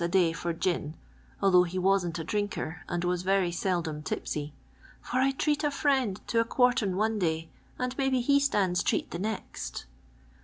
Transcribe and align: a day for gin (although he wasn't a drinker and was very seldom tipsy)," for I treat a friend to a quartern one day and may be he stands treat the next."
a 0.03 0.07
day 0.07 0.33
for 0.33 0.51
gin 0.51 0.95
(although 1.43 1.61
he 1.61 1.77
wasn't 1.77 2.17
a 2.17 2.23
drinker 2.23 2.81
and 2.89 3.03
was 3.03 3.21
very 3.21 3.51
seldom 3.51 4.01
tipsy)," 4.01 4.51
for 5.03 5.17
I 5.17 5.29
treat 5.29 5.63
a 5.63 5.69
friend 5.69 6.19
to 6.29 6.39
a 6.39 6.43
quartern 6.43 6.95
one 6.97 7.19
day 7.19 7.49
and 7.77 7.95
may 7.99 8.09
be 8.09 8.19
he 8.19 8.39
stands 8.39 8.81
treat 8.81 9.11
the 9.11 9.19
next." 9.19 9.85